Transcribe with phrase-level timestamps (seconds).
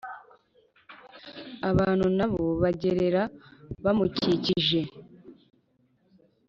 [1.69, 3.23] abantu na bo bagerera
[3.83, 4.81] bamukikije.